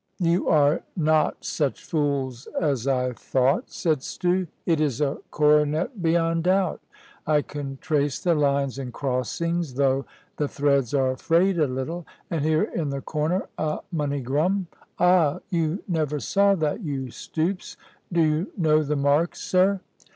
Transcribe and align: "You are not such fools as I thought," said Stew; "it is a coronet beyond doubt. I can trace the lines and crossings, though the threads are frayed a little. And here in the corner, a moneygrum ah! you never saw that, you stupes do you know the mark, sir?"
"You 0.17 0.49
are 0.49 0.81
not 0.97 1.45
such 1.45 1.83
fools 1.85 2.47
as 2.59 2.87
I 2.87 3.11
thought," 3.13 3.69
said 3.69 4.01
Stew; 4.01 4.47
"it 4.65 4.81
is 4.81 4.99
a 4.99 5.19
coronet 5.29 6.01
beyond 6.01 6.45
doubt. 6.45 6.81
I 7.27 7.43
can 7.43 7.77
trace 7.81 8.17
the 8.17 8.33
lines 8.33 8.79
and 8.79 8.91
crossings, 8.91 9.75
though 9.75 10.07
the 10.37 10.47
threads 10.47 10.95
are 10.95 11.15
frayed 11.17 11.59
a 11.59 11.67
little. 11.67 12.07
And 12.31 12.43
here 12.43 12.63
in 12.63 12.89
the 12.89 13.01
corner, 13.01 13.47
a 13.59 13.81
moneygrum 13.93 14.65
ah! 14.97 15.37
you 15.51 15.83
never 15.87 16.19
saw 16.19 16.55
that, 16.55 16.81
you 16.83 17.11
stupes 17.11 17.77
do 18.11 18.23
you 18.23 18.47
know 18.57 18.81
the 18.81 18.95
mark, 18.95 19.35
sir?" 19.35 19.81